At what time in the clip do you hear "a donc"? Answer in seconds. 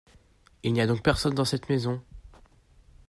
0.81-1.03